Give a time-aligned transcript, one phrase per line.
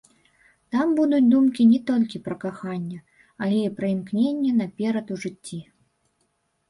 [0.75, 2.99] Там будуць думкі не толькі пра каханне,
[3.45, 5.59] але і пра імкненне наперад у жыцці.